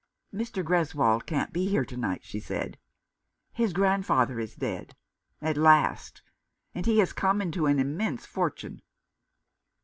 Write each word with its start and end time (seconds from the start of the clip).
"Mr. 0.33 0.63
Greswold 0.63 1.27
can't 1.27 1.53
be 1.53 1.67
here 1.67 1.85
to 1.85 1.95
night," 1.95 2.23
she 2.23 2.39
said." 2.39 2.79
His 3.53 3.71
grandfather 3.71 4.39
is 4.39 4.55
dead— 4.55 4.95
at 5.43 5.57
last— 5.57 6.23
and 6.73 6.87
he 6.87 6.97
has 6.97 7.13
come 7.13 7.39
into 7.39 7.67
an 7.67 7.77
immense 7.77 8.25
fortune." 8.25 8.81